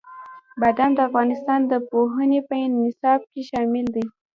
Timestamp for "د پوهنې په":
1.71-2.55